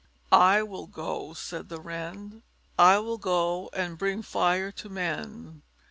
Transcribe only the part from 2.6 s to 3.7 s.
"I will go